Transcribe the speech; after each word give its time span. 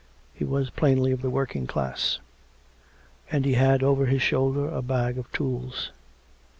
He 0.33 0.43
was 0.43 0.71
plainly 0.71 1.11
of 1.11 1.21
the 1.21 1.29
working 1.29 1.67
class; 1.67 2.17
and 3.29 3.45
he 3.45 3.53
had 3.53 3.83
over 3.83 4.07
his 4.07 4.23
shoulder 4.23 4.67
a 4.67 4.81
bag 4.81 5.19
of 5.19 5.31
tools. 5.31 5.91